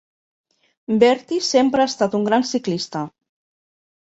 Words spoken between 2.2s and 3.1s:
un gran ciclista.